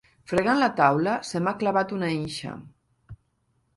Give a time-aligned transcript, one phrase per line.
[0.29, 2.59] Fregant la taula se m'ha clavat una inxa.